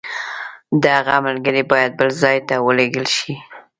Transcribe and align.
د 0.81 0.83
هغه 0.97 1.15
ملګري 1.27 1.63
باید 1.71 1.91
بل 1.99 2.09
ځای 2.21 2.37
ته 2.47 2.55
ولېږل 2.67 3.05
شي. 3.17 3.33